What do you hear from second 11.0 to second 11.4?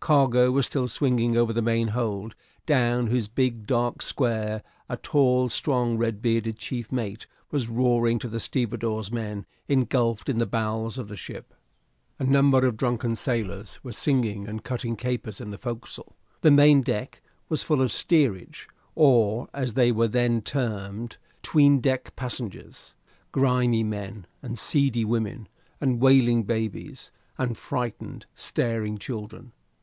the